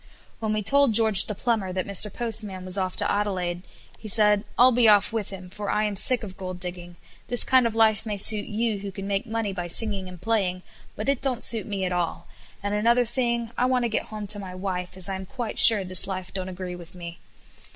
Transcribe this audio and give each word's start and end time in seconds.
When 0.39 0.51
we 0.51 0.63
told 0.63 0.95
George 0.95 1.27
the 1.27 1.35
Plumber 1.35 1.71
that 1.71 1.85
Mr. 1.85 2.11
Postman 2.11 2.65
was 2.65 2.75
off 2.75 2.95
to 2.95 3.11
Adelaide, 3.11 3.61
he 3.99 4.07
said 4.07 4.45
"I'll 4.57 4.71
be 4.71 4.87
off 4.89 5.13
with 5.13 5.29
him, 5.29 5.47
for 5.51 5.69
I 5.69 5.83
am 5.83 5.95
sick 5.95 6.23
of 6.23 6.37
gold 6.37 6.59
digging; 6.59 6.95
this 7.27 7.43
kind 7.43 7.67
of 7.67 7.75
life 7.75 8.03
may 8.07 8.17
suit 8.17 8.47
you 8.47 8.79
who 8.79 8.91
can 8.91 9.05
make 9.07 9.27
money 9.27 9.53
by 9.53 9.67
singing 9.67 10.09
and 10.09 10.19
playing, 10.19 10.63
but 10.95 11.07
it 11.07 11.21
don't 11.21 11.43
suit 11.43 11.67
me 11.67 11.85
at 11.85 11.91
all, 11.91 12.27
and 12.63 12.73
another 12.73 13.05
thing, 13.05 13.51
I 13.59 13.67
want 13.67 13.83
to 13.83 13.89
get 13.89 14.05
home 14.07 14.25
to 14.25 14.39
my 14.39 14.55
wife, 14.55 14.97
as 14.97 15.07
I 15.07 15.13
am 15.13 15.27
quite 15.27 15.59
sure 15.59 15.83
this 15.83 16.07
life 16.07 16.33
don't 16.33 16.49
agree 16.49 16.75
with 16.75 16.95
me." 16.95 17.19